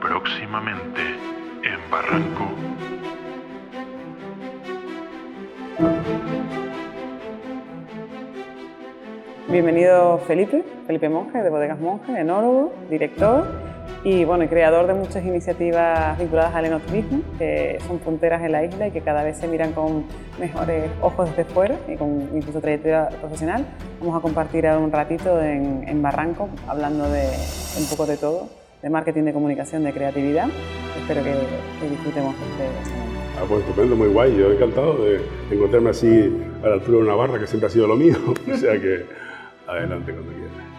Próximamente 0.00 1.00
en 1.62 1.90
Barranco. 1.90 2.44
Bienvenido 9.48 10.18
Felipe, 10.26 10.64
Felipe 10.86 11.08
Monge 11.08 11.42
de 11.42 11.48
Bodegas 11.48 11.80
Monge, 11.80 12.20
enólogo, 12.20 12.74
director 12.90 13.65
y 14.06 14.24
bueno, 14.24 14.48
creador 14.48 14.86
de 14.86 14.94
muchas 14.94 15.24
iniciativas 15.24 16.16
vinculadas 16.16 16.54
al 16.54 16.66
enoturismo 16.66 17.22
que 17.40 17.80
son 17.88 17.98
punteras 17.98 18.40
en 18.44 18.52
la 18.52 18.64
isla 18.64 18.86
y 18.86 18.92
que 18.92 19.00
cada 19.00 19.24
vez 19.24 19.36
se 19.36 19.48
miran 19.48 19.72
con 19.72 20.04
mejores 20.38 20.92
ojos 21.00 21.28
desde 21.30 21.44
fuera 21.44 21.76
y 21.88 21.96
con 21.96 22.30
incluso 22.32 22.60
trayectoria 22.60 23.08
profesional. 23.20 23.66
Vamos 23.98 24.16
a 24.16 24.20
compartir 24.20 24.64
un 24.66 24.92
ratito 24.92 25.42
en, 25.42 26.00
Barranco 26.02 26.48
hablando 26.68 27.10
de 27.10 27.24
un 27.80 27.86
poco 27.86 28.06
de 28.06 28.16
todo, 28.16 28.48
de 28.80 28.90
marketing, 28.90 29.24
de 29.24 29.32
comunicación, 29.32 29.82
de 29.82 29.92
creatividad. 29.92 30.46
Espero 31.00 31.24
que, 31.24 31.88
disfrutemos 31.90 32.36
de 32.58 32.66
este. 32.66 32.94
Ah, 33.40 33.44
pues 33.48 33.62
estupendo, 33.62 33.96
muy 33.96 34.06
guay. 34.06 34.36
Yo 34.36 34.52
encantado 34.52 35.04
de 35.04 35.20
encontrarme 35.50 35.90
así 35.90 36.32
a 36.62 36.68
la 36.68 36.74
altura 36.74 36.98
de 36.98 37.02
una 37.02 37.16
barra, 37.16 37.40
que 37.40 37.48
siempre 37.48 37.66
ha 37.66 37.70
sido 37.70 37.88
lo 37.88 37.96
mío. 37.96 38.16
o 38.52 38.56
sea 38.56 38.80
que 38.80 39.04
Adelante 39.66 40.12
cuando 40.12 40.32
quieras. 40.32 40.75